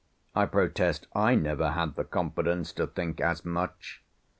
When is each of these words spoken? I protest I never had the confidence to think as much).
I 0.33 0.47
protest 0.47 1.05
I 1.13 1.35
never 1.35 1.73
had 1.73 1.93
the 1.95 2.03
confidence 2.05 2.73
to 2.73 2.87
think 2.87 3.21
as 3.21 3.45
much). 3.45 4.01